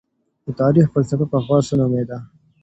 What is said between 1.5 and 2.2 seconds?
څه نومېده؟